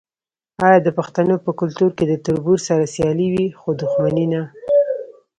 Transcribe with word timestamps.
آیا 0.65 0.79
د 0.83 0.89
پښتنو 0.97 1.35
په 1.45 1.51
کلتور 1.59 1.89
کې 1.97 2.05
د 2.07 2.13
تربور 2.25 2.57
سره 2.67 2.91
سیالي 2.93 3.27
وي 3.33 3.47
خو 3.59 3.69
دښمني 3.81 4.25
نه؟ 4.33 4.41